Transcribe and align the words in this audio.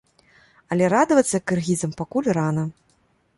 Але 0.75 0.87
радавацца 0.93 1.41
кыргызам 1.51 1.91
пакуль 2.01 2.31
рана. 2.39 2.63